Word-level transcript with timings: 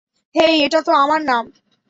হেই 0.35 0.55
এটা 0.65 0.79
তো 0.81 0.91
আমার 0.95 1.21
নাম। 1.23 1.43